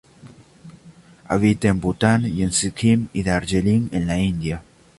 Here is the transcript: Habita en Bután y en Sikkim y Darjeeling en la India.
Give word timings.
Habita 1.27 1.67
en 1.67 1.79
Bután 1.79 2.25
y 2.25 2.41
en 2.41 2.51
Sikkim 2.51 3.09
y 3.13 3.21
Darjeeling 3.21 3.89
en 3.91 4.07
la 4.07 4.17
India. 4.17 4.63